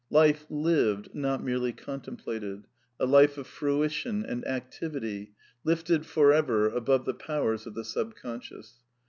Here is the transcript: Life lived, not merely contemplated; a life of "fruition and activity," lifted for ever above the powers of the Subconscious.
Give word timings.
Life 0.09 0.47
lived, 0.49 1.13
not 1.13 1.43
merely 1.43 1.71
contemplated; 1.73 2.65
a 2.99 3.05
life 3.05 3.37
of 3.37 3.45
"fruition 3.45 4.25
and 4.25 4.43
activity," 4.47 5.33
lifted 5.63 6.07
for 6.07 6.33
ever 6.33 6.67
above 6.67 7.05
the 7.05 7.13
powers 7.13 7.67
of 7.67 7.75
the 7.75 7.85
Subconscious. 7.85 8.77